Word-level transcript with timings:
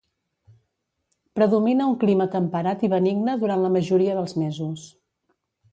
Predomina 1.39 1.89
un 1.91 1.99
clima 2.05 2.27
temperat 2.37 2.87
i 2.89 2.91
benigne 2.97 3.37
durant 3.45 3.63
la 3.67 3.73
majoria 3.79 4.19
dels 4.21 4.39
mesos. 4.45 4.93